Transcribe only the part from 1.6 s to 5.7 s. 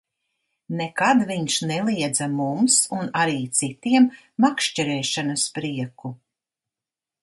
neliedza mums un arī citiem makšķerēšanas